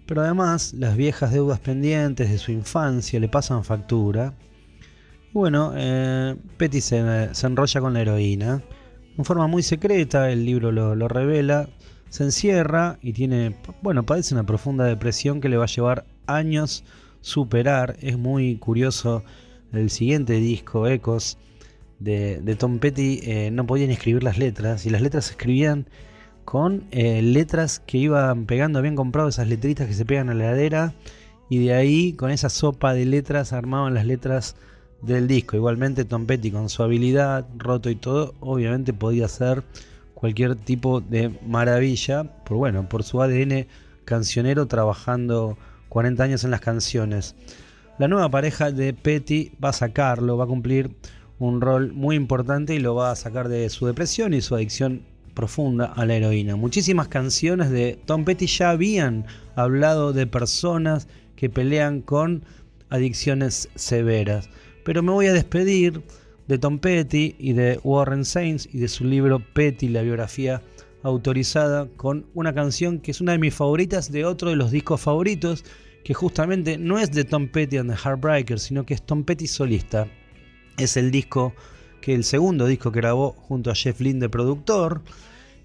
pero 0.06 0.22
además 0.22 0.74
las 0.74 0.96
viejas 0.96 1.32
deudas 1.32 1.60
pendientes 1.60 2.30
de 2.30 2.38
su 2.38 2.52
infancia 2.52 3.20
le 3.20 3.28
pasan 3.28 3.64
factura. 3.64 4.34
Y 5.30 5.32
bueno, 5.32 5.72
eh, 5.76 6.36
Petty 6.56 6.80
se, 6.80 6.98
enrolla 7.42 7.80
con 7.80 7.94
la 7.94 8.00
heroína. 8.00 8.62
En 9.16 9.24
forma 9.24 9.46
muy 9.46 9.62
secreta, 9.62 10.30
el 10.30 10.44
libro 10.44 10.72
lo, 10.72 10.94
lo 10.94 11.08
revela, 11.08 11.68
se 12.10 12.24
encierra 12.24 12.98
y 13.02 13.12
tiene, 13.12 13.56
bueno, 13.82 14.04
padece 14.04 14.34
una 14.34 14.44
profunda 14.44 14.84
depresión 14.84 15.40
que 15.40 15.48
le 15.48 15.56
va 15.56 15.64
a 15.64 15.68
llevar 15.68 16.04
años 16.26 16.84
superar. 17.20 17.96
Es 18.00 18.18
muy 18.18 18.56
curioso 18.56 19.24
el 19.72 19.90
siguiente 19.90 20.34
disco, 20.34 20.86
Ecos, 20.86 21.38
de, 21.98 22.56
Tom 22.58 22.78
Petty, 22.78 23.20
eh, 23.22 23.50
no 23.50 23.66
podían 23.66 23.90
escribir 23.90 24.22
las 24.22 24.38
letras 24.38 24.86
y 24.86 24.90
las 24.90 25.02
letras 25.02 25.26
se 25.26 25.32
escribían 25.32 25.86
con 26.44 26.84
eh, 26.90 27.22
letras 27.22 27.80
que 27.80 27.98
iban 27.98 28.46
pegando, 28.46 28.78
habían 28.78 28.96
comprado 28.96 29.28
esas 29.28 29.48
letritas 29.48 29.88
que 29.88 29.94
se 29.94 30.04
pegan 30.04 30.30
a 30.30 30.34
la 30.34 30.44
heladera 30.44 30.94
y 31.48 31.64
de 31.64 31.74
ahí 31.74 32.12
con 32.12 32.30
esa 32.30 32.48
sopa 32.48 32.94
de 32.94 33.04
letras 33.04 33.52
armaban 33.52 33.94
las 33.94 34.06
letras 34.06 34.56
del 35.02 35.26
disco. 35.26 35.56
Igualmente 35.56 36.04
Tom 36.04 36.26
Petty 36.26 36.50
con 36.50 36.68
su 36.68 36.82
habilidad, 36.82 37.46
roto 37.56 37.90
y 37.90 37.96
todo, 37.96 38.34
obviamente 38.40 38.92
podía 38.92 39.26
hacer 39.26 39.64
cualquier 40.14 40.56
tipo 40.56 41.00
de 41.00 41.30
maravilla, 41.46 42.24
por 42.44 42.56
bueno, 42.56 42.88
por 42.88 43.02
su 43.02 43.20
ADN 43.20 43.66
cancionero 44.04 44.66
trabajando 44.66 45.58
40 45.88 46.22
años 46.22 46.44
en 46.44 46.50
las 46.50 46.60
canciones. 46.60 47.34
La 47.98 48.08
nueva 48.08 48.30
pareja 48.30 48.70
de 48.70 48.92
Petty 48.92 49.52
va 49.62 49.70
a 49.70 49.72
sacarlo, 49.72 50.36
va 50.36 50.44
a 50.44 50.48
cumplir 50.48 50.94
un 51.38 51.60
rol 51.60 51.92
muy 51.92 52.16
importante 52.16 52.74
y 52.74 52.78
lo 52.78 52.94
va 52.94 53.10
a 53.10 53.16
sacar 53.16 53.48
de 53.48 53.68
su 53.68 53.86
depresión 53.86 54.34
y 54.34 54.40
su 54.40 54.54
adicción 54.54 55.02
profunda 55.34 55.86
a 55.86 56.06
la 56.06 56.14
heroína. 56.14 56.56
Muchísimas 56.56 57.08
canciones 57.08 57.70
de 57.70 57.98
Tom 58.06 58.24
Petty 58.24 58.46
ya 58.46 58.70
habían 58.70 59.26
hablado 59.54 60.12
de 60.12 60.26
personas 60.26 61.08
que 61.36 61.50
pelean 61.50 62.00
con 62.00 62.42
adicciones 62.88 63.68
severas. 63.74 64.48
Pero 64.84 65.02
me 65.02 65.12
voy 65.12 65.26
a 65.26 65.32
despedir 65.32 66.02
de 66.48 66.58
Tom 66.58 66.78
Petty 66.78 67.36
y 67.38 67.52
de 67.52 67.78
Warren 67.84 68.24
Sainz 68.24 68.68
y 68.72 68.78
de 68.78 68.88
su 68.88 69.04
libro 69.04 69.40
Petty, 69.52 69.88
la 69.88 70.02
biografía 70.02 70.62
autorizada, 71.02 71.86
con 71.96 72.26
una 72.34 72.54
canción 72.54 73.00
que 73.00 73.10
es 73.10 73.20
una 73.20 73.32
de 73.32 73.38
mis 73.38 73.54
favoritas 73.54 74.10
de 74.10 74.24
otro 74.24 74.50
de 74.50 74.56
los 74.56 74.70
discos 74.70 75.00
favoritos, 75.00 75.64
que 76.02 76.14
justamente 76.14 76.78
no 76.78 76.98
es 76.98 77.10
de 77.12 77.24
Tom 77.24 77.48
Petty 77.48 77.76
and 77.76 77.90
the 77.90 77.96
Heartbreakers, 77.96 78.62
sino 78.62 78.86
que 78.86 78.94
es 78.94 79.02
Tom 79.02 79.24
Petty 79.24 79.46
solista. 79.46 80.06
Es 80.76 80.96
el 80.96 81.10
disco 81.10 81.54
que 82.00 82.14
el 82.14 82.24
segundo 82.24 82.66
disco 82.66 82.92
que 82.92 83.00
grabó 83.00 83.32
junto 83.32 83.70
a 83.70 83.74
Jeff 83.74 84.00
Lynne 84.00 84.28
productor. 84.28 85.02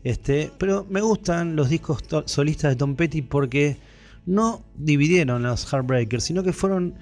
Este, 0.04 0.52
pero 0.58 0.86
me 0.90 1.02
gustan 1.02 1.56
los 1.56 1.70
discos 1.70 2.04
solistas 2.26 2.72
de 2.72 2.76
Tom 2.76 2.96
Petty 2.96 3.22
porque 3.22 3.78
no 4.26 4.64
dividieron 4.76 5.44
los 5.44 5.72
Heartbreakers, 5.72 6.24
sino 6.24 6.44
que 6.44 6.54
fueron 6.54 6.96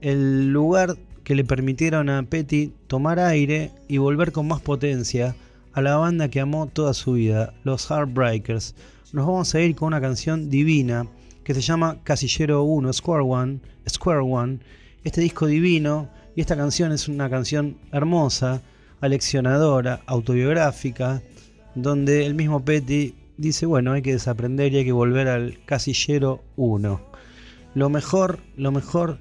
el 0.00 0.52
lugar 0.52 0.96
que 1.24 1.34
le 1.34 1.44
permitieron 1.44 2.10
a 2.10 2.22
Petty 2.24 2.72
tomar 2.88 3.18
aire 3.18 3.70
y 3.88 3.98
volver 3.98 4.32
con 4.32 4.48
más 4.48 4.60
potencia 4.60 5.36
a 5.72 5.80
la 5.80 5.96
banda 5.96 6.28
que 6.28 6.40
amó 6.40 6.66
toda 6.66 6.92
su 6.92 7.12
vida, 7.12 7.54
los 7.64 7.90
Heartbreakers. 7.90 8.74
Nos 9.12 9.26
vamos 9.26 9.54
a 9.54 9.60
ir 9.60 9.74
con 9.74 9.88
una 9.88 10.00
canción 10.00 10.50
divina 10.50 11.06
que 11.44 11.54
se 11.54 11.60
llama 11.60 12.02
Casillero 12.04 12.62
1, 12.64 12.92
Square 12.92 13.24
One, 13.24 13.60
Square 13.88 14.20
One. 14.20 14.58
Este 15.04 15.20
disco 15.20 15.46
divino 15.46 16.10
y 16.34 16.40
esta 16.40 16.56
canción 16.56 16.92
es 16.92 17.08
una 17.08 17.28
canción 17.28 17.78
hermosa, 17.92 18.62
aleccionadora, 19.00 20.02
autobiográfica, 20.06 21.22
donde 21.74 22.26
el 22.26 22.34
mismo 22.34 22.64
Petty 22.64 23.14
dice, 23.36 23.66
bueno, 23.66 23.92
hay 23.92 24.02
que 24.02 24.12
desaprender 24.12 24.72
y 24.72 24.78
hay 24.78 24.84
que 24.84 24.92
volver 24.92 25.28
al 25.28 25.58
casillero 25.64 26.42
1. 26.56 27.00
Lo 27.74 27.88
mejor, 27.88 28.40
lo 28.56 28.70
mejor 28.70 29.18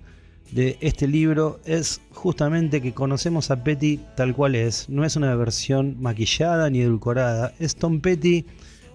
de 0.52 0.78
este 0.82 1.08
libro 1.08 1.60
es 1.65 2.02
justamente 2.12 2.82
que 2.82 2.93
conocemos 2.93 3.52
a 3.52 3.63
Petty 3.63 4.00
tal 4.15 4.36
cual 4.36 4.56
es. 4.56 4.89
No 4.89 5.06
es 5.06 5.15
una 5.15 5.34
versión 5.36 5.95
maquillada 6.02 6.69
ni 6.69 6.82
edulcorada. 6.82 7.54
Es 7.60 7.76
Tom 7.76 8.02
Petty 8.02 8.45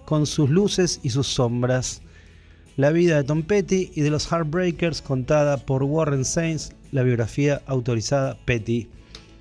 con 0.05 0.25
sus 0.25 0.49
luces 0.49 0.99
y 1.03 1.09
sus 1.09 1.27
sombras. 1.27 2.01
La 2.77 2.91
vida 2.91 3.17
de 3.17 3.23
Tom 3.23 3.41
Petty 3.41 3.89
y 3.95 4.01
de 4.01 4.11
los 4.11 4.31
Heartbreakers 4.31 5.01
contada 5.01 5.57
por 5.57 5.81
Warren 5.81 6.23
Sainz, 6.23 6.73
la 6.91 7.01
biografía 7.01 7.63
autorizada 7.65 8.37
Petty, 8.45 8.87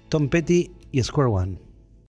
Tom 0.09 0.31
Petty 0.31 0.71
y 0.91 1.03
Square 1.03 1.29
One. 1.29 1.66